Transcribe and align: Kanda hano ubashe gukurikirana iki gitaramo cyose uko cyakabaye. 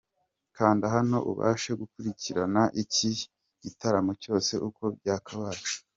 Kanda 0.57 0.85
hano 0.95 1.17
ubashe 1.31 1.71
gukurikirana 1.81 2.61
iki 2.83 3.09
gitaramo 3.63 4.11
cyose 4.23 4.53
uko 4.67 4.83
cyakabaye. 5.01 5.63